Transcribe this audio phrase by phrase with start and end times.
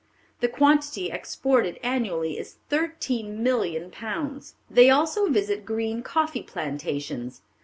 [0.39, 4.55] The quantity exported annually is 13,000,000 pounds.
[4.67, 7.43] They also visit great coffee plantations.